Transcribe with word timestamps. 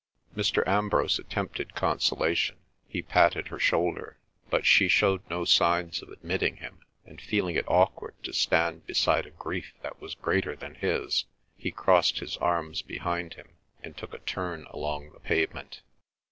Mr. 0.35 0.67
Ambrose 0.67 1.19
attempted 1.19 1.75
consolation; 1.75 2.57
he 2.87 3.03
patted 3.03 3.49
her 3.49 3.59
shoulder; 3.59 4.17
but 4.49 4.65
she 4.65 4.87
showed 4.87 5.21
no 5.29 5.45
signs 5.45 6.01
of 6.01 6.09
admitting 6.09 6.55
him, 6.57 6.79
and 7.05 7.21
feeling 7.21 7.55
it 7.55 7.67
awkward 7.69 8.15
to 8.23 8.33
stand 8.33 8.83
beside 8.87 9.27
a 9.27 9.29
grief 9.29 9.73
that 9.83 10.01
was 10.01 10.15
greater 10.15 10.55
than 10.55 10.73
his, 10.73 11.25
he 11.55 11.69
crossed 11.69 12.17
his 12.17 12.35
arms 12.37 12.81
behind 12.81 13.35
him, 13.35 13.49
and 13.83 13.95
took 13.95 14.11
a 14.11 14.17
turn 14.17 14.65
along 14.71 15.11
the 15.11 15.19
pavement. 15.19 15.83